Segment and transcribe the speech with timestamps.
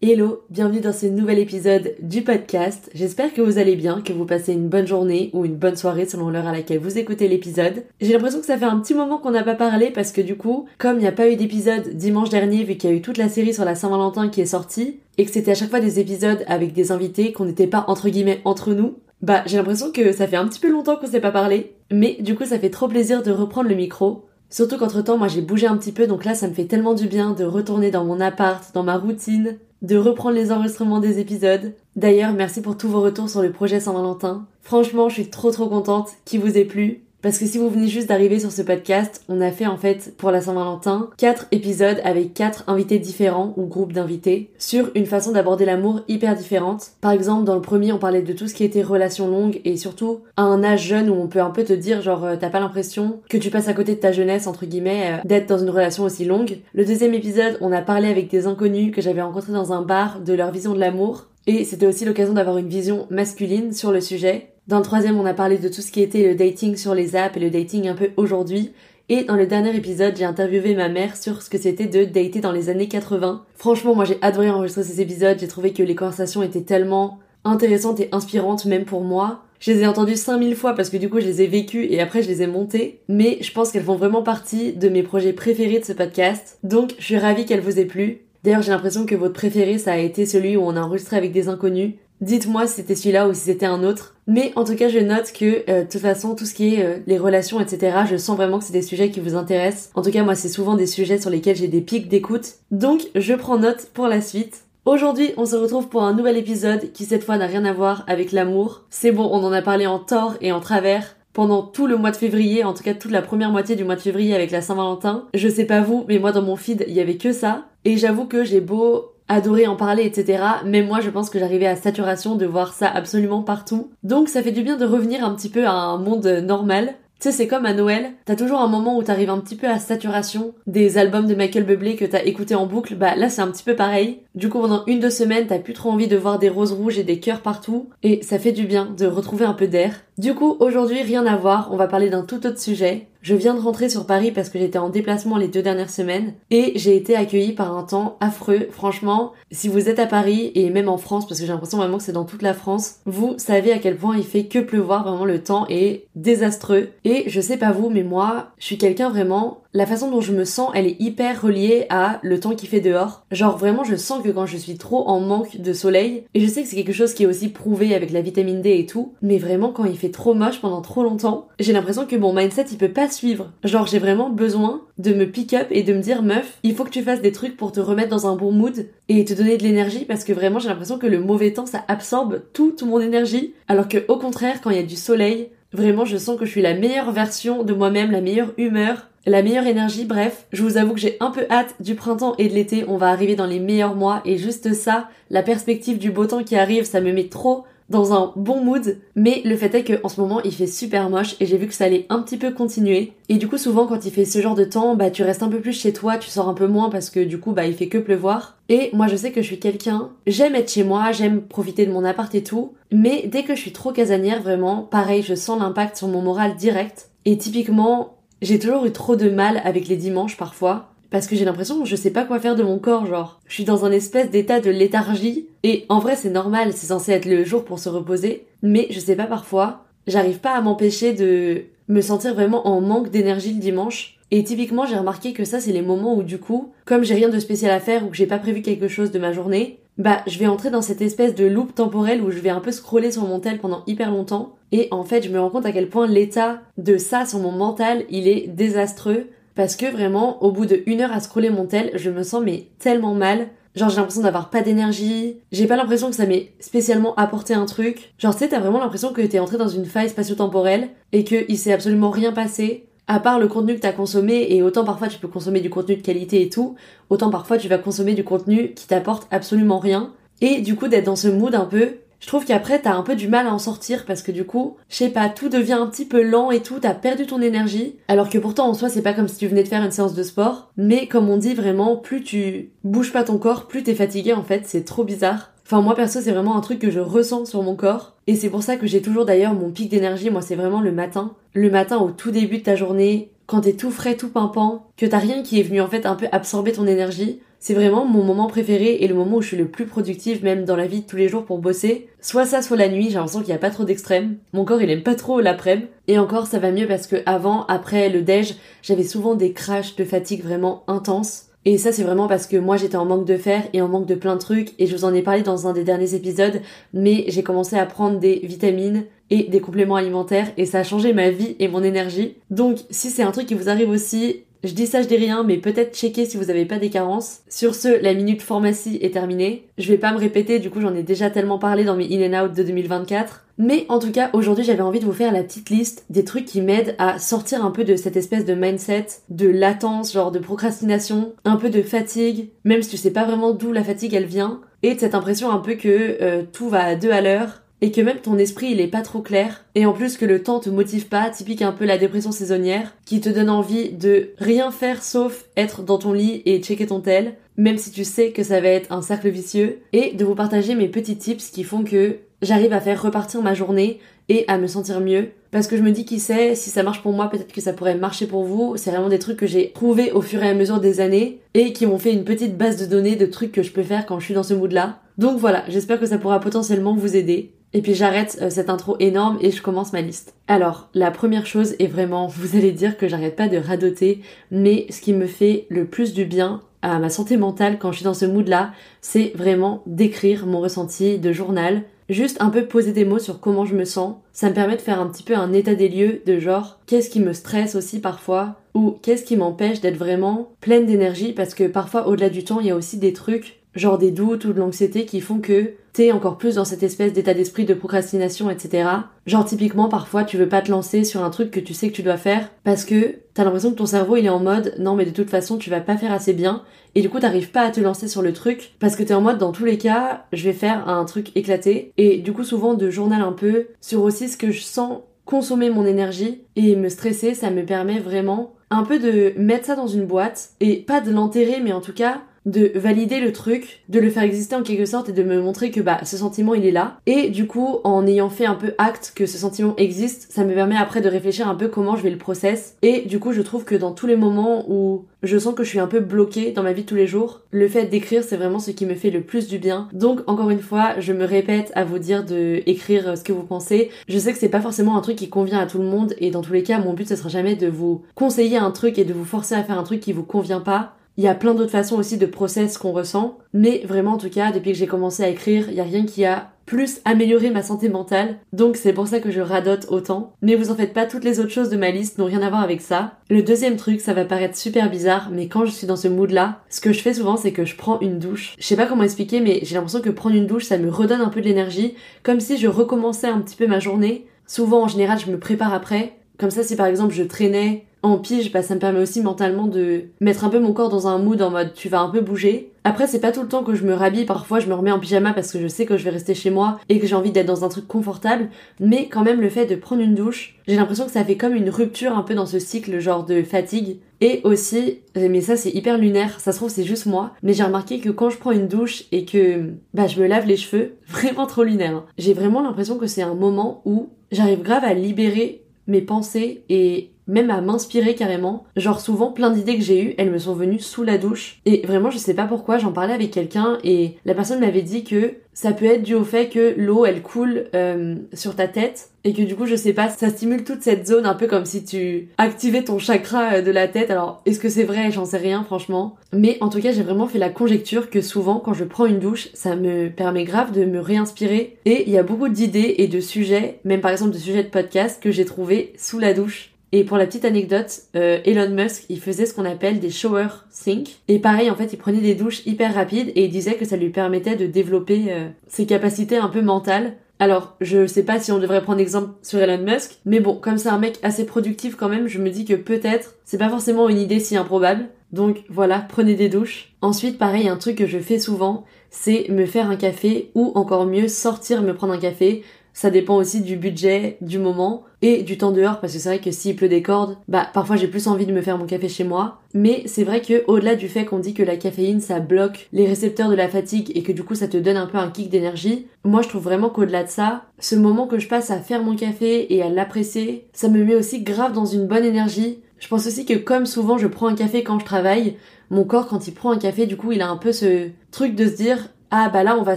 [0.00, 2.88] Hello, bienvenue dans ce nouvel épisode du podcast.
[2.94, 6.06] J'espère que vous allez bien, que vous passez une bonne journée ou une bonne soirée
[6.06, 7.82] selon l'heure à laquelle vous écoutez l'épisode.
[8.00, 10.36] J'ai l'impression que ça fait un petit moment qu'on n'a pas parlé parce que du
[10.36, 13.02] coup, comme il n'y a pas eu d'épisode dimanche dernier vu qu'il y a eu
[13.02, 15.80] toute la série sur la Saint-Valentin qui est sortie et que c'était à chaque fois
[15.80, 19.90] des épisodes avec des invités qu'on n'était pas entre guillemets entre nous, bah j'ai l'impression
[19.90, 21.74] que ça fait un petit peu longtemps qu'on s'est pas parlé.
[21.90, 24.27] Mais du coup, ça fait trop plaisir de reprendre le micro.
[24.50, 26.94] Surtout qu'entre temps, moi j'ai bougé un petit peu, donc là ça me fait tellement
[26.94, 31.18] du bien de retourner dans mon appart, dans ma routine, de reprendre les enregistrements des
[31.18, 31.74] épisodes.
[31.96, 34.46] D'ailleurs, merci pour tous vos retours sur le projet Saint-Valentin.
[34.62, 37.02] Franchement, je suis trop trop contente qu'il vous ait plu?
[37.20, 40.14] Parce que si vous venez juste d'arriver sur ce podcast, on a fait en fait
[40.16, 45.32] pour la Saint-Valentin quatre épisodes avec quatre invités différents ou groupes d'invités sur une façon
[45.32, 46.92] d'aborder l'amour hyper différente.
[47.00, 49.76] Par exemple, dans le premier, on parlait de tout ce qui était relation longue et
[49.76, 52.50] surtout à un âge jeune où on peut un peu te dire genre euh, t'as
[52.50, 55.58] pas l'impression que tu passes à côté de ta jeunesse entre guillemets euh, d'être dans
[55.58, 56.58] une relation aussi longue.
[56.72, 60.20] Le deuxième épisode, on a parlé avec des inconnus que j'avais rencontrés dans un bar
[60.20, 64.02] de leur vision de l'amour et c'était aussi l'occasion d'avoir une vision masculine sur le
[64.02, 64.50] sujet.
[64.66, 67.16] Dans le troisième, on a parlé de tout ce qui était le dating sur les
[67.16, 68.72] apps et le dating un peu aujourd'hui.
[69.08, 72.42] Et dans le dernier épisode, j'ai interviewé ma mère sur ce que c'était de dater
[72.42, 73.46] dans les années 80.
[73.56, 78.00] Franchement, moi j'ai adoré enregistrer ces épisodes, j'ai trouvé que les conversations étaient tellement intéressantes
[78.00, 79.42] et inspirantes même pour moi.
[79.58, 82.02] Je les ai entendues 5000 fois parce que du coup je les ai vécues et
[82.02, 83.00] après je les ai montées.
[83.08, 86.58] Mais je pense qu'elles font vraiment partie de mes projets préférés de ce podcast.
[86.62, 88.27] Donc je suis ravie qu'elles vous aient plu.
[88.44, 91.32] D'ailleurs j'ai l'impression que votre préféré ça a été celui où on a enregistré avec
[91.32, 91.94] des inconnus.
[92.20, 94.14] Dites-moi si c'était celui-là ou si c'était un autre.
[94.26, 96.84] Mais en tout cas, je note que euh, de toute façon, tout ce qui est
[96.84, 99.90] euh, les relations, etc., je sens vraiment que c'est des sujets qui vous intéressent.
[99.94, 102.54] En tout cas, moi, c'est souvent des sujets sur lesquels j'ai des pics d'écoute.
[102.72, 104.64] Donc, je prends note pour la suite.
[104.84, 108.04] Aujourd'hui, on se retrouve pour un nouvel épisode qui cette fois n'a rien à voir
[108.08, 108.84] avec l'amour.
[108.90, 112.10] C'est bon, on en a parlé en tort et en travers pendant tout le mois
[112.10, 114.60] de février, en tout cas toute la première moitié du mois de février avec la
[114.60, 115.26] Saint-Valentin.
[115.34, 117.67] Je sais pas vous, mais moi dans mon feed, il y avait que ça.
[117.88, 120.42] Et j'avoue que j'ai beau adorer en parler, etc.
[120.66, 123.88] Mais moi, je pense que j'arrivais à saturation de voir ça absolument partout.
[124.02, 126.96] Donc, ça fait du bien de revenir un petit peu à un monde normal.
[127.18, 129.66] Tu sais, c'est comme à Noël, t'as toujours un moment où t'arrives un petit peu
[129.66, 132.94] à saturation des albums de Michael Bublé que t'as écouté en boucle.
[132.94, 134.20] Bah là, c'est un petit peu pareil.
[134.34, 136.98] Du coup, pendant une deux semaines, t'as plus trop envie de voir des roses rouges
[136.98, 139.94] et des cœurs partout, et ça fait du bien de retrouver un peu d'air.
[140.18, 143.08] Du coup, aujourd'hui, rien à voir, on va parler d'un tout autre sujet.
[143.28, 146.32] Je viens de rentrer sur Paris parce que j'étais en déplacement les deux dernières semaines
[146.50, 148.68] et j'ai été accueillie par un temps affreux.
[148.70, 151.98] Franchement, si vous êtes à Paris et même en France, parce que j'ai l'impression vraiment
[151.98, 155.06] que c'est dans toute la France, vous savez à quel point il fait que pleuvoir,
[155.06, 156.88] vraiment le temps est désastreux.
[157.04, 160.32] Et je sais pas vous, mais moi, je suis quelqu'un vraiment la façon dont je
[160.32, 163.24] me sens, elle est hyper reliée à le temps qui fait dehors.
[163.30, 166.46] Genre vraiment, je sens que quand je suis trop en manque de soleil, et je
[166.46, 169.12] sais que c'est quelque chose qui est aussi prouvé avec la vitamine D et tout,
[169.22, 172.66] mais vraiment quand il fait trop moche pendant trop longtemps, j'ai l'impression que mon mindset
[172.70, 173.52] il peut pas suivre.
[173.64, 176.84] Genre j'ai vraiment besoin de me pick up et de me dire meuf, il faut
[176.84, 179.56] que tu fasses des trucs pour te remettre dans un bon mood et te donner
[179.56, 183.00] de l'énergie parce que vraiment j'ai l'impression que le mauvais temps ça absorbe toute mon
[183.00, 186.46] énergie alors que au contraire quand il y a du soleil, Vraiment, je sens que
[186.46, 190.62] je suis la meilleure version de moi-même, la meilleure humeur, la meilleure énergie, bref, je
[190.62, 193.36] vous avoue que j'ai un peu hâte du printemps et de l'été, on va arriver
[193.36, 194.22] dans les meilleurs mois.
[194.24, 198.12] Et juste ça, la perspective du beau temps qui arrive, ça me met trop dans
[198.12, 201.36] un bon mood, mais le fait est que en ce moment il fait super moche
[201.40, 203.12] et j'ai vu que ça allait un petit peu continuer.
[203.28, 205.48] Et du coup souvent quand il fait ce genre de temps, bah tu restes un
[205.48, 207.74] peu plus chez toi, tu sors un peu moins parce que du coup bah il
[207.74, 208.58] fait que pleuvoir.
[208.68, 211.92] Et moi je sais que je suis quelqu'un, j'aime être chez moi, j'aime profiter de
[211.92, 215.58] mon appart et tout, mais dès que je suis trop casanière vraiment, pareil, je sens
[215.58, 217.10] l'impact sur mon moral direct.
[217.24, 221.44] Et typiquement, j'ai toujours eu trop de mal avec les dimanches parfois parce que j'ai
[221.44, 223.40] l'impression que je sais pas quoi faire de mon corps, genre.
[223.46, 227.12] Je suis dans un espèce d'état de léthargie, et en vrai c'est normal, c'est censé
[227.12, 231.12] être le jour pour se reposer, mais je sais pas parfois, j'arrive pas à m'empêcher
[231.12, 234.18] de me sentir vraiment en manque d'énergie le dimanche.
[234.30, 237.30] Et typiquement j'ai remarqué que ça c'est les moments où du coup, comme j'ai rien
[237.30, 240.18] de spécial à faire ou que j'ai pas prévu quelque chose de ma journée, bah
[240.26, 243.10] je vais entrer dans cette espèce de loop temporel où je vais un peu scroller
[243.10, 244.54] sur mon tel pendant hyper longtemps.
[244.70, 247.52] Et en fait je me rends compte à quel point l'état de ça sur mon
[247.52, 249.28] mental il est désastreux
[249.58, 252.44] parce que vraiment, au bout de une heure à scroller mon tel, je me sens
[252.44, 253.48] mais tellement mal.
[253.74, 257.66] Genre j'ai l'impression d'avoir pas d'énergie, j'ai pas l'impression que ça m'ait spécialement apporté un
[257.66, 258.14] truc.
[258.18, 261.58] Genre tu sais, t'as vraiment l'impression que t'es entré dans une faille spatio-temporelle et qu'il
[261.58, 265.18] s'est absolument rien passé, à part le contenu que t'as consommé, et autant parfois tu
[265.18, 266.76] peux consommer du contenu de qualité et tout,
[267.10, 270.12] autant parfois tu vas consommer du contenu qui t'apporte absolument rien.
[270.40, 273.14] Et du coup d'être dans ce mood un peu, je trouve qu'après t'as un peu
[273.14, 275.86] du mal à en sortir parce que du coup, je sais pas, tout devient un
[275.86, 277.96] petit peu lent et tout, t'as perdu ton énergie.
[278.08, 280.14] Alors que pourtant en soi c'est pas comme si tu venais de faire une séance
[280.14, 283.94] de sport, mais comme on dit vraiment, plus tu bouges pas ton corps, plus t'es
[283.94, 285.52] fatigué en fait, c'est trop bizarre.
[285.64, 288.48] Enfin moi perso c'est vraiment un truc que je ressens sur mon corps et c'est
[288.48, 291.34] pour ça que j'ai toujours d'ailleurs mon pic d'énergie, moi c'est vraiment le matin.
[291.54, 295.06] Le matin au tout début de ta journée, quand t'es tout frais, tout pimpant, que
[295.06, 298.22] t'as rien qui est venu en fait un peu absorber ton énergie, c'est vraiment mon
[298.22, 301.00] moment préféré et le moment où je suis le plus productive même dans la vie
[301.00, 302.08] de tous les jours pour bosser.
[302.20, 304.36] Soit ça, soit la nuit, j'ai l'impression qu'il n'y a pas trop d'extrêmes.
[304.52, 305.88] Mon corps il aime pas trop l'après-midi.
[306.06, 309.96] Et encore ça va mieux parce que avant, après le déj, j'avais souvent des crashs
[309.96, 311.48] de fatigue vraiment intenses.
[311.64, 314.06] Et ça, c'est vraiment parce que moi, j'étais en manque de fer et en manque
[314.06, 314.70] de plein de trucs.
[314.78, 316.62] Et je vous en ai parlé dans un des derniers épisodes.
[316.94, 320.50] Mais j'ai commencé à prendre des vitamines et des compléments alimentaires.
[320.56, 322.36] Et ça a changé ma vie et mon énergie.
[322.48, 325.44] Donc, si c'est un truc qui vous arrive aussi, je dis ça, je dis rien,
[325.44, 327.40] mais peut-être checker si vous n'avez pas des carences.
[327.48, 329.68] Sur ce, la minute pharmacie est terminée.
[329.78, 332.32] Je vais pas me répéter, du coup j'en ai déjà tellement parlé dans mes in
[332.32, 333.44] and out de 2024.
[333.58, 336.44] Mais en tout cas, aujourd'hui j'avais envie de vous faire la petite liste des trucs
[336.44, 340.38] qui m'aident à sortir un peu de cette espèce de mindset, de latence, genre de
[340.38, 344.26] procrastination, un peu de fatigue, même si tu sais pas vraiment d'où la fatigue elle
[344.26, 347.62] vient, et de cette impression un peu que euh, tout va à deux à l'heure,
[347.80, 350.42] et que même ton esprit il est pas trop clair et en plus que le
[350.42, 354.30] temps te motive pas, typique un peu la dépression saisonnière qui te donne envie de
[354.38, 358.30] rien faire sauf être dans ton lit et checker ton tel même si tu sais
[358.30, 361.64] que ça va être un cercle vicieux et de vous partager mes petits tips qui
[361.64, 363.98] font que j'arrive à faire repartir ma journée
[364.28, 365.30] et à me sentir mieux.
[365.50, 367.72] Parce que je me dis qui sait, si ça marche pour moi, peut-être que ça
[367.72, 368.76] pourrait marcher pour vous.
[368.76, 371.72] C'est vraiment des trucs que j'ai trouvés au fur et à mesure des années et
[371.72, 374.20] qui m'ont fait une petite base de données de trucs que je peux faire quand
[374.20, 375.00] je suis dans ce mood-là.
[375.16, 377.52] Donc voilà, j'espère que ça pourra potentiellement vous aider.
[377.74, 380.34] Et puis j'arrête euh, cette intro énorme et je commence ma liste.
[380.46, 384.86] Alors, la première chose est vraiment, vous allez dire que j'arrête pas de radoter, mais
[384.90, 388.04] ce qui me fait le plus du bien à ma santé mentale quand je suis
[388.04, 393.04] dans ce mood-là, c'est vraiment d'écrire mon ressenti de journal, juste un peu poser des
[393.04, 394.16] mots sur comment je me sens.
[394.32, 397.10] Ça me permet de faire un petit peu un état des lieux de genre qu'est-ce
[397.10, 401.64] qui me stresse aussi parfois ou qu'est-ce qui m'empêche d'être vraiment pleine d'énergie parce que
[401.64, 404.58] parfois au-delà du temps il y a aussi des trucs genre des doutes ou de
[404.58, 408.88] l'anxiété qui font que t'es encore plus dans cette espèce d'état d'esprit de procrastination, etc.
[409.26, 411.94] Genre typiquement parfois tu veux pas te lancer sur un truc que tu sais que
[411.94, 414.94] tu dois faire parce que t'as l'impression que ton cerveau il est en mode non
[414.94, 416.62] mais de toute façon tu vas pas faire assez bien
[416.94, 419.20] et du coup t'arrives pas à te lancer sur le truc parce que t'es en
[419.20, 422.74] mode dans tous les cas je vais faire un truc éclaté et du coup souvent
[422.74, 426.88] de journal un peu sur aussi ce que je sens consommer mon énergie et me
[426.88, 431.00] stresser ça me permet vraiment un peu de mettre ça dans une boîte et pas
[431.00, 434.62] de l'enterrer mais en tout cas de valider le truc, de le faire exister en
[434.62, 436.98] quelque sorte et de me montrer que bah ce sentiment il est là.
[437.06, 440.54] Et du coup, en ayant fait un peu acte que ce sentiment existe, ça me
[440.54, 442.76] permet après de réfléchir un peu comment je vais le process.
[442.82, 445.68] Et du coup, je trouve que dans tous les moments où je sens que je
[445.68, 448.36] suis un peu bloquée dans ma vie de tous les jours, le fait d'écrire c'est
[448.36, 449.88] vraiment ce qui me fait le plus du bien.
[449.92, 453.42] Donc encore une fois, je me répète à vous dire de écrire ce que vous
[453.42, 453.90] pensez.
[454.08, 456.30] Je sais que c'est pas forcément un truc qui convient à tout le monde et
[456.30, 459.04] dans tous les cas, mon but ce sera jamais de vous conseiller un truc et
[459.04, 460.94] de vous forcer à faire un truc qui vous convient pas.
[461.18, 464.30] Il y a plein d'autres façons aussi de process qu'on ressent, mais vraiment en tout
[464.30, 467.50] cas, depuis que j'ai commencé à écrire, il y a rien qui a plus amélioré
[467.50, 470.34] ma santé mentale, donc c'est pour ça que je radote autant.
[470.42, 472.50] Mais vous en faites pas, toutes les autres choses de ma liste n'ont rien à
[472.50, 473.14] voir avec ça.
[473.30, 476.30] Le deuxième truc, ça va paraître super bizarre, mais quand je suis dans ce mood
[476.30, 478.54] là, ce que je fais souvent c'est que je prends une douche.
[478.56, 481.20] Je sais pas comment expliquer, mais j'ai l'impression que prendre une douche ça me redonne
[481.20, 484.26] un peu de l'énergie, comme si je recommençais un petit peu ma journée.
[484.46, 488.18] Souvent en général je me prépare après, comme ça si par exemple je traînais en
[488.18, 491.18] pige, bah ça me permet aussi mentalement de mettre un peu mon corps dans un
[491.18, 492.72] mood en mode tu vas un peu bouger.
[492.84, 495.00] Après, c'est pas tout le temps que je me rhabille, parfois je me remets en
[495.00, 497.32] pyjama parce que je sais que je vais rester chez moi et que j'ai envie
[497.32, 498.48] d'être dans un truc confortable,
[498.80, 501.54] mais quand même le fait de prendre une douche, j'ai l'impression que ça fait comme
[501.54, 503.98] une rupture un peu dans ce cycle genre de fatigue.
[504.20, 507.62] Et aussi, mais ça c'est hyper lunaire, ça se trouve c'est juste moi, mais j'ai
[507.62, 510.96] remarqué que quand je prends une douche et que bah je me lave les cheveux,
[511.08, 512.04] vraiment trop lunaire, hein.
[512.16, 517.10] j'ai vraiment l'impression que c'est un moment où j'arrive grave à libérer mes pensées et
[517.28, 518.64] même à m'inspirer carrément.
[518.76, 521.60] Genre souvent plein d'idées que j'ai eues, elles me sont venues sous la douche.
[521.66, 525.04] Et vraiment je sais pas pourquoi, j'en parlais avec quelqu'un et la personne m'avait dit
[525.04, 529.10] que ça peut être dû au fait que l'eau elle coule euh, sur ta tête
[529.24, 531.64] et que du coup je sais pas, ça stimule toute cette zone un peu comme
[531.64, 534.10] si tu activais ton chakra euh, de la tête.
[534.10, 535.10] Alors est-ce que c'est vrai?
[535.10, 536.14] J'en sais rien franchement.
[536.32, 539.18] Mais en tout cas j'ai vraiment fait la conjecture que souvent quand je prends une
[539.18, 543.08] douche ça me permet grave de me réinspirer et il y a beaucoup d'idées et
[543.08, 546.70] de sujets, même par exemple de sujets de podcast que j'ai trouvé sous la douche.
[546.92, 550.48] Et pour la petite anecdote, euh, Elon Musk, il faisait ce qu'on appelle des shower
[550.72, 551.20] think.
[551.28, 553.96] Et pareil, en fait, il prenait des douches hyper rapides et il disait que ça
[553.96, 557.14] lui permettait de développer euh, ses capacités un peu mentales.
[557.40, 560.78] Alors, je sais pas si on devrait prendre exemple sur Elon Musk, mais bon, comme
[560.78, 564.08] c'est un mec assez productif quand même, je me dis que peut-être c'est pas forcément
[564.08, 565.08] une idée si improbable.
[565.30, 566.94] Donc voilà, prenez des douches.
[567.02, 571.06] Ensuite, pareil, un truc que je fais souvent, c'est me faire un café ou encore
[571.06, 572.62] mieux sortir me prendre un café.
[573.00, 576.40] Ça dépend aussi du budget, du moment et du temps dehors parce que c'est vrai
[576.40, 579.08] que s'il pleut des cordes, bah parfois j'ai plus envie de me faire mon café
[579.08, 579.60] chez moi.
[579.72, 583.06] Mais c'est vrai que au-delà du fait qu'on dit que la caféine ça bloque les
[583.06, 585.48] récepteurs de la fatigue et que du coup ça te donne un peu un kick
[585.48, 589.04] d'énergie, moi je trouve vraiment qu'au-delà de ça, ce moment que je passe à faire
[589.04, 592.80] mon café et à l'apprécier, ça me met aussi grave dans une bonne énergie.
[592.98, 595.54] Je pense aussi que comme souvent je prends un café quand je travaille,
[595.90, 598.56] mon corps quand il prend un café du coup il a un peu ce truc
[598.56, 599.96] de se dire ah bah là on va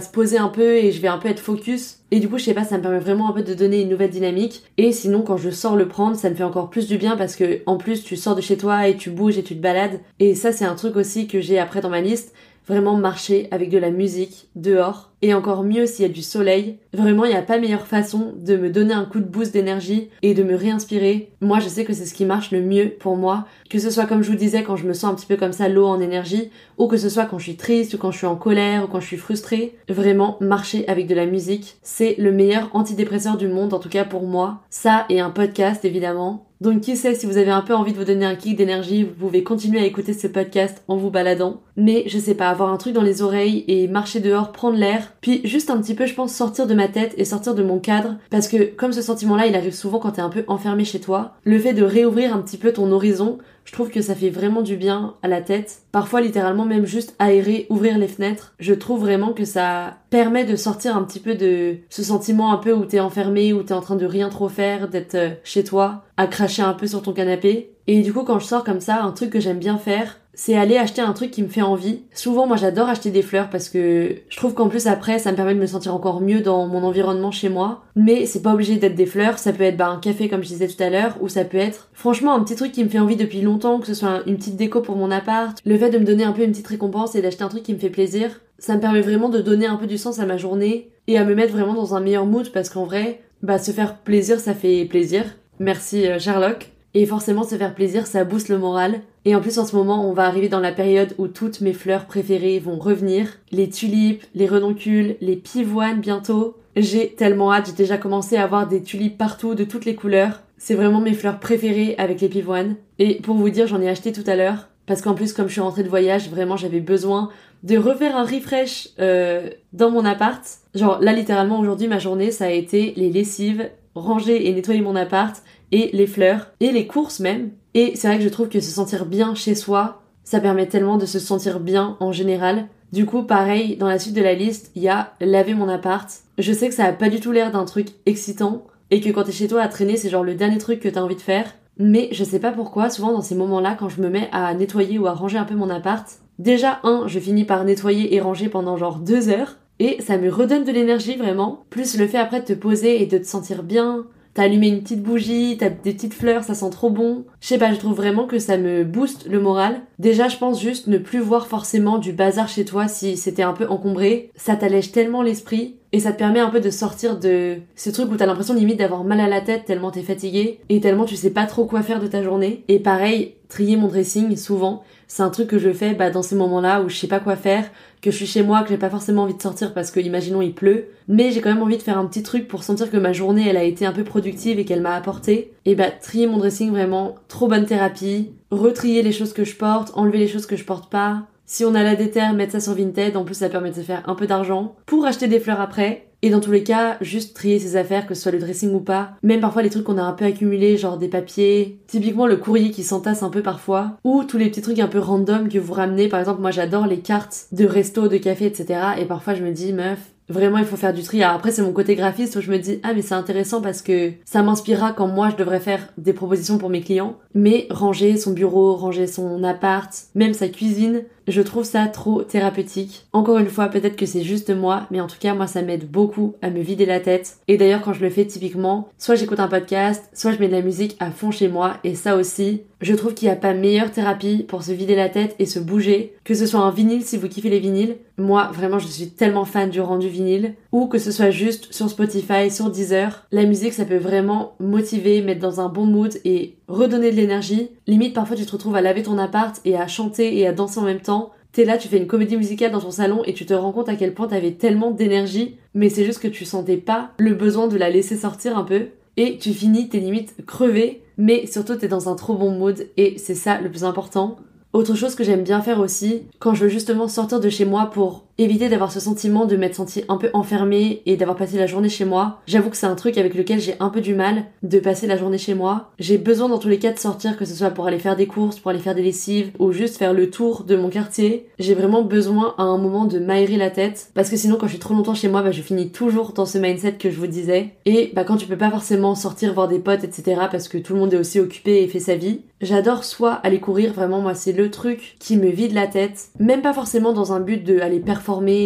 [0.00, 1.98] se poser un peu et je vais un peu être focus.
[2.10, 3.88] Et du coup je sais pas ça me permet vraiment un peu de donner une
[3.88, 4.62] nouvelle dynamique.
[4.76, 7.36] Et sinon quand je sors le prendre ça me fait encore plus du bien parce
[7.36, 10.00] que en plus tu sors de chez toi et tu bouges et tu te balades.
[10.18, 12.34] Et ça c'est un truc aussi que j'ai après dans ma liste.
[12.68, 16.78] Vraiment marcher avec de la musique dehors et encore mieux s'il y a du soleil.
[16.92, 20.10] Vraiment, il n'y a pas meilleure façon de me donner un coup de boost d'énergie
[20.20, 21.30] et de me réinspirer.
[21.40, 23.46] Moi, je sais que c'est ce qui marche le mieux pour moi.
[23.70, 25.52] Que ce soit comme je vous disais, quand je me sens un petit peu comme
[25.52, 28.18] ça, l'eau en énergie, ou que ce soit quand je suis triste, ou quand je
[28.18, 29.76] suis en colère, ou quand je suis frustrée.
[29.88, 34.04] Vraiment, marcher avec de la musique, c'est le meilleur antidépresseur du monde, en tout cas
[34.04, 34.60] pour moi.
[34.68, 36.46] Ça et un podcast, évidemment.
[36.62, 39.02] Donc qui sait, si vous avez un peu envie de vous donner un kick d'énergie,
[39.02, 41.60] vous pouvez continuer à écouter ce podcast en vous baladant.
[41.76, 45.11] Mais je sais pas, avoir un truc dans les oreilles et marcher dehors, prendre l'air,
[45.20, 47.78] puis juste un petit peu, je pense, sortir de ma tête et sortir de mon
[47.78, 51.00] cadre, parce que comme ce sentiment-là, il arrive souvent quand t'es un peu enfermé chez
[51.00, 54.30] toi, le fait de réouvrir un petit peu ton horizon, je trouve que ça fait
[54.30, 55.82] vraiment du bien à la tête.
[55.92, 58.54] Parfois, littéralement, même juste aérer, ouvrir les fenêtres.
[58.58, 62.56] Je trouve vraiment que ça permet de sortir un petit peu de ce sentiment un
[62.56, 65.64] peu où t'es enfermé, où t'es en train de rien trop faire, d'être euh, chez
[65.64, 67.72] toi, à cracher un peu sur ton canapé.
[67.86, 70.56] Et du coup, quand je sors comme ça, un truc que j'aime bien faire, c'est
[70.56, 72.00] aller acheter un truc qui me fait envie.
[72.14, 75.36] Souvent, moi, j'adore acheter des fleurs parce que je trouve qu'en plus après, ça me
[75.36, 77.84] permet de me sentir encore mieux dans mon environnement chez moi.
[77.96, 80.48] Mais c'est pas obligé d'être des fleurs, ça peut être bah, un café comme je
[80.48, 82.98] disais tout à l'heure, ou ça peut être franchement un petit truc qui me fait
[82.98, 85.98] envie depuis longtemps, que ce soit une petite déco pour mon appart, le fait de
[85.98, 88.40] me donner un peu une petite récompense et d'acheter un truc qui me fait plaisir.
[88.58, 91.24] Ça me permet vraiment de donner un peu du sens à ma journée et à
[91.24, 94.54] me mettre vraiment dans un meilleur mood parce qu'en vrai, bah se faire plaisir, ça
[94.54, 95.24] fait plaisir.
[95.58, 96.71] Merci euh, Sherlock.
[96.94, 99.00] Et forcément, se faire plaisir, ça booste le moral.
[99.24, 101.72] Et en plus, en ce moment, on va arriver dans la période où toutes mes
[101.72, 103.38] fleurs préférées vont revenir.
[103.50, 106.56] Les tulipes, les renoncules, les pivoines bientôt.
[106.76, 110.42] J'ai tellement hâte, j'ai déjà commencé à avoir des tulipes partout, de toutes les couleurs.
[110.58, 112.76] C'est vraiment mes fleurs préférées avec les pivoines.
[112.98, 114.68] Et pour vous dire, j'en ai acheté tout à l'heure.
[114.86, 117.30] Parce qu'en plus, comme je suis rentrée de voyage, vraiment, j'avais besoin
[117.62, 120.42] de refaire un refresh euh, dans mon appart.
[120.74, 124.96] Genre, là, littéralement, aujourd'hui, ma journée, ça a été les lessives, ranger et nettoyer mon
[124.96, 127.50] appart, et les fleurs, et les courses même.
[127.74, 130.98] Et c'est vrai que je trouve que se sentir bien chez soi, ça permet tellement
[130.98, 132.68] de se sentir bien en général.
[132.92, 136.08] Du coup, pareil, dans la suite de la liste, il y a laver mon appart.
[136.38, 139.24] Je sais que ça a pas du tout l'air d'un truc excitant, et que quand
[139.24, 141.54] t'es chez toi à traîner, c'est genre le dernier truc que t'as envie de faire.
[141.78, 144.98] Mais je sais pas pourquoi, souvent dans ces moments-là, quand je me mets à nettoyer
[144.98, 146.06] ou à ranger un peu mon appart,
[146.38, 150.30] déjà, un, je finis par nettoyer et ranger pendant genre deux heures, et ça me
[150.30, 151.64] redonne de l'énergie vraiment.
[151.68, 154.80] Plus le fait après de te poser et de te sentir bien, T'as allumé une
[154.80, 157.24] petite bougie, t'as des petites fleurs, ça sent trop bon.
[157.40, 159.82] Je sais pas, je trouve vraiment que ça me booste le moral.
[159.98, 163.52] Déjà, je pense juste ne plus voir forcément du bazar chez toi si c'était un
[163.52, 164.30] peu encombré.
[164.34, 165.76] Ça t'allège tellement l'esprit.
[165.92, 168.78] et ça te permet un peu de sortir de ce truc où t'as l'impression limite
[168.78, 171.82] d'avoir mal à la tête tellement t'es fatigué et tellement tu sais pas trop quoi
[171.82, 172.64] faire de ta journée.
[172.68, 174.82] Et pareil, trier mon dressing souvent,
[175.14, 177.36] c'est un truc que je fais bah, dans ces moments-là où je sais pas quoi
[177.36, 180.00] faire, que je suis chez moi, que j'ai pas forcément envie de sortir parce que
[180.00, 182.90] imaginons il pleut, mais j'ai quand même envie de faire un petit truc pour sentir
[182.90, 185.52] que ma journée elle a été un peu productive et qu'elle m'a apporté.
[185.66, 189.92] Et bah trier mon dressing vraiment trop bonne thérapie, retrier les choses que je porte,
[189.96, 191.26] enlever les choses que je porte pas.
[191.44, 193.80] Si on a la déterre, mettre ça sur Vinted, en plus ça permet de se
[193.82, 196.06] faire un peu d'argent pour acheter des fleurs après.
[196.24, 198.80] Et dans tous les cas, juste trier ses affaires, que ce soit le dressing ou
[198.80, 199.10] pas.
[199.24, 201.80] Même parfois les trucs qu'on a un peu accumulés, genre des papiers.
[201.88, 203.96] Typiquement le courrier qui s'entasse un peu parfois.
[204.04, 206.08] Ou tous les petits trucs un peu random que vous ramenez.
[206.08, 208.80] Par exemple, moi j'adore les cartes de resto, de café, etc.
[208.98, 209.98] Et parfois je me dis, meuf,
[210.28, 211.22] Vraiment, il faut faire du tri.
[211.22, 214.12] après, c'est mon côté graphiste où je me dis, ah, mais c'est intéressant parce que
[214.24, 217.18] ça m'inspirera quand moi je devrais faire des propositions pour mes clients.
[217.34, 223.06] Mais ranger son bureau, ranger son appart, même sa cuisine, je trouve ça trop thérapeutique.
[223.12, 225.90] Encore une fois, peut-être que c'est juste moi, mais en tout cas, moi, ça m'aide
[225.90, 227.36] beaucoup à me vider la tête.
[227.48, 230.52] Et d'ailleurs, quand je le fais typiquement, soit j'écoute un podcast, soit je mets de
[230.52, 231.74] la musique à fond chez moi.
[231.84, 235.08] Et ça aussi, je trouve qu'il n'y a pas meilleure thérapie pour se vider la
[235.08, 237.96] tête et se bouger, que ce soit un vinyle si vous kiffez les vinyles.
[238.18, 240.54] Moi, vraiment, je suis tellement fan du rendu vinyle.
[240.72, 243.26] Ou que ce soit juste sur Spotify, sur Deezer.
[243.30, 247.70] La musique, ça peut vraiment motiver, mettre dans un bon mood et redonner de l'énergie.
[247.86, 250.80] Limite, parfois, tu te retrouves à laver ton appart et à chanter et à danser
[250.80, 251.30] en même temps.
[251.52, 253.88] T'es là, tu fais une comédie musicale dans ton salon et tu te rends compte
[253.88, 257.68] à quel point t'avais tellement d'énergie, mais c'est juste que tu sentais pas le besoin
[257.68, 258.86] de la laisser sortir un peu.
[259.18, 263.18] Et tu finis, tes limites crevées mais surtout t'es dans un trop bon mood et
[263.18, 264.36] c'est ça le plus important.
[264.72, 267.90] Autre chose que j'aime bien faire aussi, quand je veux justement sortir de chez moi
[267.92, 271.66] pour éviter d'avoir ce sentiment de m'être senti un peu enfermée et d'avoir passé la
[271.66, 272.40] journée chez moi.
[272.46, 275.16] J'avoue que c'est un truc avec lequel j'ai un peu du mal de passer la
[275.16, 275.90] journée chez moi.
[275.98, 278.26] J'ai besoin dans tous les cas de sortir, que ce soit pour aller faire des
[278.26, 281.46] courses, pour aller faire des lessives ou juste faire le tour de mon quartier.
[281.58, 284.72] J'ai vraiment besoin à un moment de m'aérer la tête parce que sinon quand je
[284.72, 287.26] suis trop longtemps chez moi, bah, je finis toujours dans ce mindset que je vous
[287.26, 287.74] disais.
[287.84, 290.42] Et bah, quand tu peux pas forcément sortir voir des potes, etc.
[290.50, 293.60] parce que tout le monde est aussi occupé et fait sa vie, j'adore soit aller
[293.60, 297.32] courir, vraiment moi c'est le truc qui me vide la tête, même pas forcément dans
[297.32, 298.21] un but de performer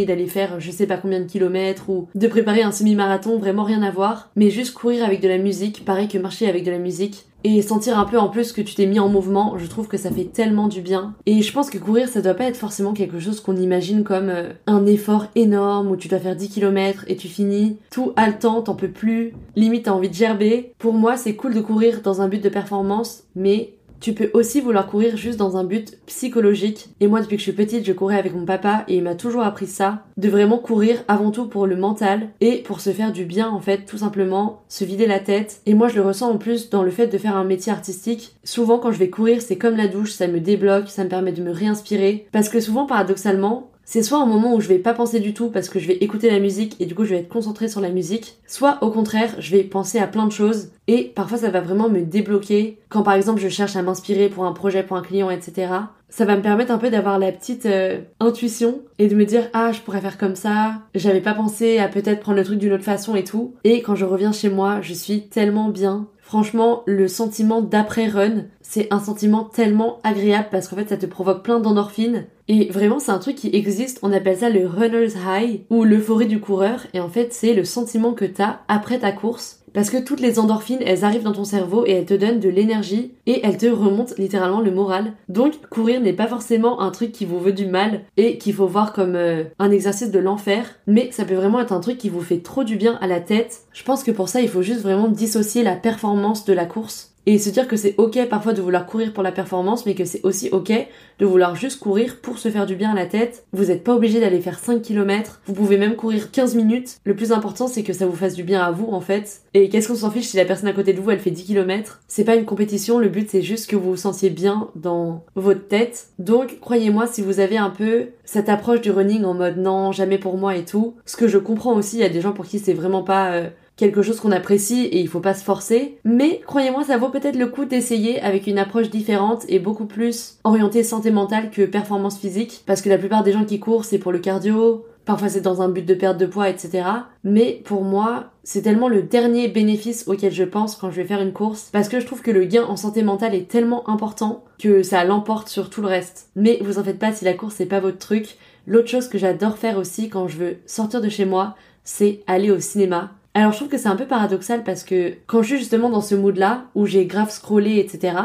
[0.06, 3.82] d'aller faire je sais pas combien de kilomètres ou de préparer un semi-marathon, vraiment rien
[3.82, 6.78] à voir, mais juste courir avec de la musique, pareil que marcher avec de la
[6.78, 9.86] musique, et sentir un peu en plus que tu t'es mis en mouvement, je trouve
[9.86, 11.14] que ça fait tellement du bien.
[11.26, 14.30] Et je pense que courir, ça doit pas être forcément quelque chose qu'on imagine comme
[14.30, 18.62] euh, un effort énorme où tu dois faire 10 km et tu finis tout haletant,
[18.62, 20.72] t'en peux plus, limite t'as envie de gerber.
[20.78, 23.74] Pour moi, c'est cool de courir dans un but de performance, mais
[24.06, 26.90] tu peux aussi vouloir courir juste dans un but psychologique.
[27.00, 29.16] Et moi, depuis que je suis petite, je courais avec mon papa et il m'a
[29.16, 30.04] toujours appris ça.
[30.16, 33.58] De vraiment courir avant tout pour le mental et pour se faire du bien, en
[33.58, 35.60] fait, tout simplement, se vider la tête.
[35.66, 38.36] Et moi, je le ressens en plus dans le fait de faire un métier artistique.
[38.44, 41.32] Souvent, quand je vais courir, c'est comme la douche, ça me débloque, ça me permet
[41.32, 42.28] de me réinspirer.
[42.30, 45.48] Parce que souvent, paradoxalement, c'est soit un moment où je vais pas penser du tout
[45.48, 47.80] parce que je vais écouter la musique et du coup je vais être concentrée sur
[47.80, 51.50] la musique, soit au contraire je vais penser à plein de choses et parfois ça
[51.50, 54.96] va vraiment me débloquer quand par exemple je cherche à m'inspirer pour un projet, pour
[54.96, 55.68] un client, etc.
[56.08, 59.48] Ça va me permettre un peu d'avoir la petite euh, intuition et de me dire
[59.52, 62.72] ah je pourrais faire comme ça, j'avais pas pensé à peut-être prendre le truc d'une
[62.72, 63.54] autre façon et tout.
[63.64, 66.08] Et quand je reviens chez moi, je suis tellement bien.
[66.20, 71.42] Franchement, le sentiment d'après-run, c'est un sentiment tellement agréable parce qu'en fait ça te provoque
[71.42, 75.62] plein d'endorphines et vraiment, c'est un truc qui existe, on appelle ça le runner's high
[75.68, 76.86] ou l'euphorie du coureur.
[76.94, 79.62] Et en fait, c'est le sentiment que t'as après ta course.
[79.76, 82.48] Parce que toutes les endorphines, elles arrivent dans ton cerveau et elles te donnent de
[82.48, 85.12] l'énergie et elles te remontent littéralement le moral.
[85.28, 88.66] Donc, courir n'est pas forcément un truc qui vous veut du mal et qu'il faut
[88.66, 92.08] voir comme euh, un exercice de l'enfer, mais ça peut vraiment être un truc qui
[92.08, 93.64] vous fait trop du bien à la tête.
[93.74, 97.15] Je pense que pour ça, il faut juste vraiment dissocier la performance de la course
[97.26, 100.04] et se dire que c'est ok parfois de vouloir courir pour la performance, mais que
[100.04, 100.72] c'est aussi ok
[101.18, 103.44] de vouloir juste courir pour se faire du bien à la tête.
[103.52, 106.98] Vous n'êtes pas obligé d'aller faire 5 km, vous pouvez même courir 15 minutes.
[107.04, 109.40] Le plus important c'est que ça vous fasse du bien à vous en fait.
[109.54, 111.44] Et qu'est-ce qu'on s'en fiche si la personne à côté de vous elle fait 10
[111.44, 115.24] km C'est pas une compétition, le but c'est juste que vous vous sentiez bien dans
[115.34, 116.08] votre tête.
[116.20, 120.18] Donc croyez-moi si vous avez un peu cette approche du running en mode non, jamais
[120.18, 122.46] pour moi et tout, ce que je comprends aussi, il y a des gens pour
[122.46, 123.32] qui c'est vraiment pas...
[123.32, 125.98] Euh, quelque chose qu'on apprécie et il faut pas se forcer.
[126.04, 130.38] Mais croyez-moi, ça vaut peut-être le coup d'essayer avec une approche différente et beaucoup plus
[130.44, 132.62] orientée santé mentale que performance physique.
[132.66, 135.62] Parce que la plupart des gens qui courent, c'est pour le cardio, parfois c'est dans
[135.62, 136.84] un but de perte de poids, etc.
[137.22, 141.20] Mais pour moi, c'est tellement le dernier bénéfice auquel je pense quand je vais faire
[141.20, 144.44] une course, parce que je trouve que le gain en santé mentale est tellement important
[144.58, 146.28] que ça l'emporte sur tout le reste.
[146.34, 148.36] Mais vous en faites pas si la course c'est pas votre truc.
[148.66, 152.50] L'autre chose que j'adore faire aussi quand je veux sortir de chez moi, c'est aller
[152.50, 153.12] au cinéma.
[153.36, 156.00] Alors je trouve que c'est un peu paradoxal parce que quand je suis justement dans
[156.00, 158.24] ce mood-là, où j'ai grave scrollé, etc.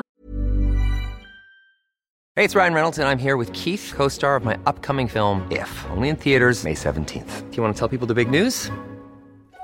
[2.38, 5.86] Hey, it's Ryan Reynolds and I'm here with Keith, co-star of my upcoming film If,
[5.94, 7.52] only in theaters May 17th.
[7.52, 8.72] Do you want to tell people the big news?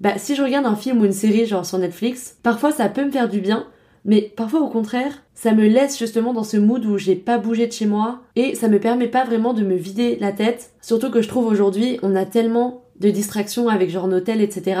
[0.00, 3.04] Bah, si je regarde un film ou une série genre sur Netflix, parfois ça peut
[3.04, 3.66] me faire du bien,
[4.04, 7.66] mais parfois au contraire, ça me laisse justement dans ce mood où j'ai pas bougé
[7.66, 10.72] de chez moi et ça me permet pas vraiment de me vider la tête.
[10.80, 14.80] Surtout que je trouve aujourd'hui, on a tellement de distractions avec genre nos tels, etc.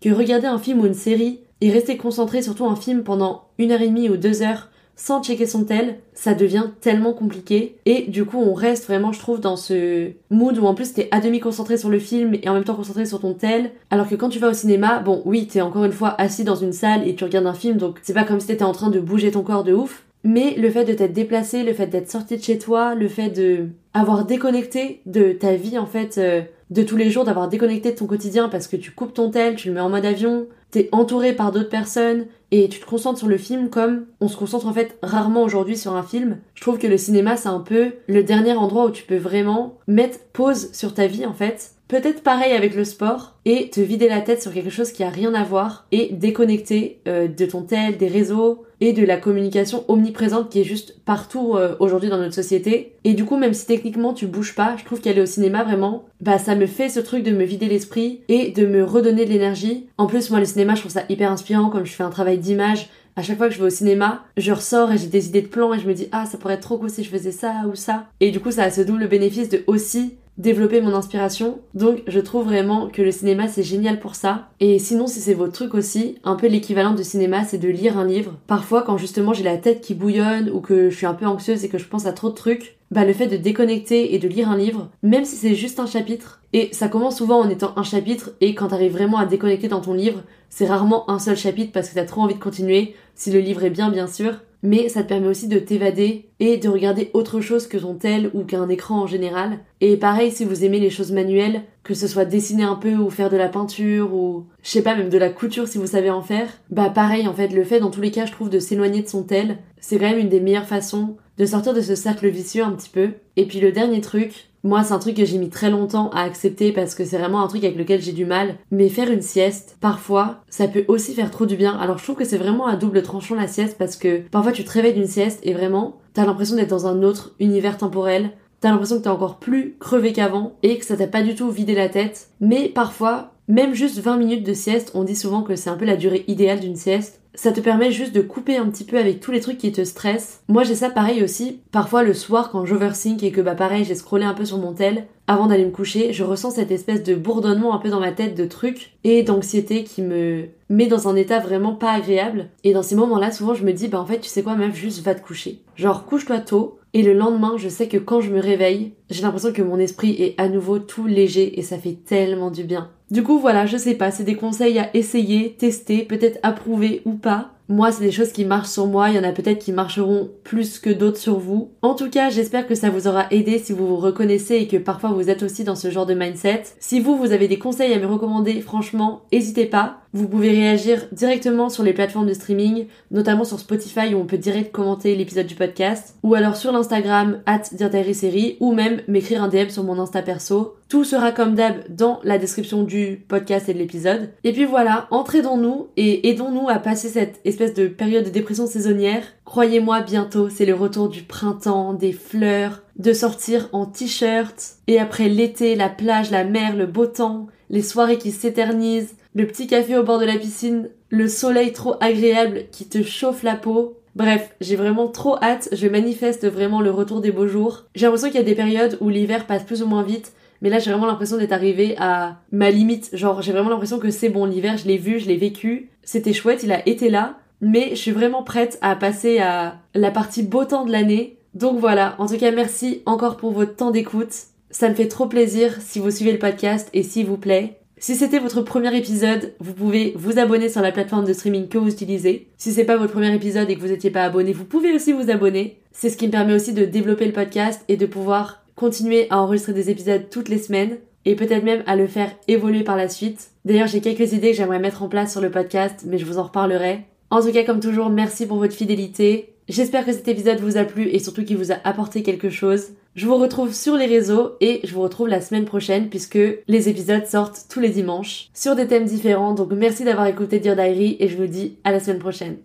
[0.00, 3.70] que regarder un film ou une série et rester concentré surtout un film pendant une
[3.70, 7.76] heure et demie ou deux heures sans checker son tel, ça devient tellement compliqué.
[7.86, 11.08] Et du coup, on reste vraiment, je trouve, dans ce mood où en plus t'es
[11.10, 13.72] à demi concentré sur le film et en même temps concentré sur ton tel.
[13.90, 16.54] Alors que quand tu vas au cinéma, bon, oui, t'es encore une fois assis dans
[16.54, 18.90] une salle et tu regardes un film, donc c'est pas comme si t'étais en train
[18.90, 20.04] de bouger ton corps de ouf.
[20.26, 23.28] Mais le fait de t'être déplacé, le fait d'être sorti de chez toi, le fait
[23.28, 26.40] de avoir déconnecté de ta vie en fait euh,
[26.74, 29.54] de tous les jours, d'avoir déconnecté de ton quotidien parce que tu coupes ton tel,
[29.54, 33.18] tu le mets en mode avion, t'es entouré par d'autres personnes et tu te concentres
[33.18, 36.38] sur le film comme on se concentre en fait rarement aujourd'hui sur un film.
[36.54, 39.78] Je trouve que le cinéma c'est un peu le dernier endroit où tu peux vraiment
[39.86, 44.08] mettre pause sur ta vie en fait Peut-être pareil avec le sport et te vider
[44.08, 47.62] la tête sur quelque chose qui a rien à voir et déconnecter euh, de ton
[47.62, 52.34] tel, des réseaux de la communication omniprésente qui est juste partout euh, aujourd'hui dans notre
[52.34, 52.96] société.
[53.04, 56.04] Et du coup, même si techniquement tu bouges pas, je trouve qu'aller au cinéma vraiment,
[56.20, 59.30] bah ça me fait ce truc de me vider l'esprit et de me redonner de
[59.30, 59.86] l'énergie.
[59.98, 62.38] En plus, moi le cinéma, je trouve ça hyper inspirant comme je fais un travail
[62.38, 62.88] d'image.
[63.16, 65.46] À chaque fois que je vais au cinéma, je ressors et j'ai des idées de
[65.46, 67.62] plans et je me dis ah ça pourrait être trop cool si je faisais ça
[67.70, 68.06] ou ça.
[68.20, 71.60] Et du coup, ça a ce double bénéfice de aussi développer mon inspiration.
[71.74, 74.48] Donc je trouve vraiment que le cinéma c'est génial pour ça.
[74.60, 77.98] Et sinon si c'est votre truc aussi, un peu l'équivalent de cinéma c'est de lire
[77.98, 78.36] un livre.
[78.46, 81.64] Parfois quand justement j'ai la tête qui bouillonne ou que je suis un peu anxieuse
[81.64, 84.28] et que je pense à trop de trucs, bah le fait de déconnecter et de
[84.28, 87.72] lire un livre, même si c'est juste un chapitre, et ça commence souvent en étant
[87.76, 91.36] un chapitre et quand t'arrives vraiment à déconnecter dans ton livre, c'est rarement un seul
[91.36, 94.34] chapitre parce que t'as trop envie de continuer, si le livre est bien bien sûr,
[94.64, 98.30] mais ça te permet aussi de t'évader et de regarder autre chose que ton tel
[98.32, 99.58] ou qu'un écran en général.
[99.82, 103.10] Et pareil, si vous aimez les choses manuelles, que ce soit dessiner un peu ou
[103.10, 106.08] faire de la peinture ou je sais pas même de la couture si vous savez
[106.08, 108.58] en faire, bah pareil en fait, le fait dans tous les cas je trouve de
[108.58, 111.94] s'éloigner de son tel, c'est quand même une des meilleures façons de sortir de ce
[111.94, 113.10] cercle vicieux un petit peu.
[113.36, 116.22] Et puis le dernier truc, moi, c'est un truc que j'ai mis très longtemps à
[116.22, 118.56] accepter parce que c'est vraiment un truc avec lequel j'ai du mal.
[118.70, 121.76] Mais faire une sieste, parfois, ça peut aussi faire trop du bien.
[121.78, 124.64] Alors je trouve que c'est vraiment un double tranchant la sieste parce que parfois tu
[124.64, 128.30] te réveilles d'une sieste et vraiment, t'as l'impression d'être dans un autre univers temporel.
[128.60, 131.50] T'as l'impression que t'es encore plus crevé qu'avant et que ça t'a pas du tout
[131.50, 132.28] vidé la tête.
[132.40, 135.84] Mais parfois, même juste 20 minutes de sieste, on dit souvent que c'est un peu
[135.84, 139.20] la durée idéale d'une sieste ça te permet juste de couper un petit peu avec
[139.20, 140.42] tous les trucs qui te stressent.
[140.48, 143.94] Moi j'ai ça pareil aussi, parfois le soir quand j'oversing et que bah pareil j'ai
[143.94, 147.14] scrollé un peu sur mon tel, avant d'aller me coucher, je ressens cette espèce de
[147.14, 151.16] bourdonnement un peu dans ma tête de trucs et d'anxiété qui me met dans un
[151.16, 152.48] état vraiment pas agréable.
[152.62, 154.74] Et dans ces moments-là, souvent je me dis bah en fait tu sais quoi meuf,
[154.74, 155.60] juste va te coucher.
[155.76, 159.52] Genre couche-toi tôt, et le lendemain, je sais que quand je me réveille, j'ai l'impression
[159.52, 162.88] que mon esprit est à nouveau tout léger et ça fait tellement du bien.
[163.10, 167.14] Du coup, voilà, je sais pas, c'est des conseils à essayer, tester, peut-être approuver ou
[167.14, 167.50] pas.
[167.68, 170.30] Moi, c'est des choses qui marchent sur moi, il y en a peut-être qui marcheront
[170.44, 171.72] plus que d'autres sur vous.
[171.82, 174.76] En tout cas, j'espère que ça vous aura aidé si vous vous reconnaissez et que
[174.76, 176.62] parfois vous êtes aussi dans ce genre de mindset.
[176.78, 180.03] Si vous, vous avez des conseils à me recommander, franchement, n'hésitez pas.
[180.14, 184.38] Vous pouvez réagir directement sur les plateformes de streaming, notamment sur Spotify où on peut
[184.38, 187.64] direct commenter l'épisode du podcast, ou alors sur l'Instagram at
[188.12, 190.76] série ou même m'écrire un DM sur mon Insta perso.
[190.88, 194.30] Tout sera comme d'hab dans la description du podcast et de l'épisode.
[194.44, 199.24] Et puis voilà, entraidons-nous et aidons-nous à passer cette espèce de période de dépression saisonnière.
[199.44, 205.28] Croyez-moi, bientôt, c'est le retour du printemps, des fleurs, de sortir en t-shirt, et après
[205.28, 209.96] l'été, la plage, la mer, le beau temps, les soirées qui s'éternisent, le petit café
[209.98, 213.98] au bord de la piscine, le soleil trop agréable qui te chauffe la peau.
[214.14, 217.84] Bref, j'ai vraiment trop hâte, je manifeste vraiment le retour des beaux jours.
[217.96, 220.70] J'ai l'impression qu'il y a des périodes où l'hiver passe plus ou moins vite, mais
[220.70, 223.10] là j'ai vraiment l'impression d'être arrivée à ma limite.
[223.12, 226.32] Genre j'ai vraiment l'impression que c'est bon, l'hiver je l'ai vu, je l'ai vécu, c'était
[226.32, 230.44] chouette, il a été là, mais je suis vraiment prête à passer à la partie
[230.44, 231.38] beau temps de l'année.
[231.54, 234.32] Donc voilà, en tout cas merci encore pour votre temps d'écoute.
[234.70, 237.80] Ça me fait trop plaisir si vous suivez le podcast et s'il vous plaît.
[237.98, 241.78] Si c'était votre premier épisode, vous pouvez vous abonner sur la plateforme de streaming que
[241.78, 242.48] vous utilisez.
[242.58, 245.12] Si c'est pas votre premier épisode et que vous n'étiez pas abonné, vous pouvez aussi
[245.12, 245.78] vous abonner.
[245.92, 249.40] C'est ce qui me permet aussi de développer le podcast et de pouvoir continuer à
[249.40, 253.08] enregistrer des épisodes toutes les semaines et peut-être même à le faire évoluer par la
[253.08, 253.50] suite.
[253.64, 256.38] D'ailleurs, j'ai quelques idées que j'aimerais mettre en place sur le podcast, mais je vous
[256.38, 257.04] en reparlerai.
[257.30, 259.54] En tout cas, comme toujours, merci pour votre fidélité.
[259.68, 262.88] J'espère que cet épisode vous a plu et surtout qu'il vous a apporté quelque chose.
[263.14, 266.88] Je vous retrouve sur les réseaux et je vous retrouve la semaine prochaine puisque les
[266.88, 269.54] épisodes sortent tous les dimanches sur des thèmes différents.
[269.54, 272.58] Donc merci d'avoir écouté Dear Diary et je vous dis à la semaine prochaine.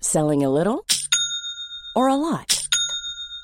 [0.00, 0.82] Selling a little
[1.94, 2.55] or a lot?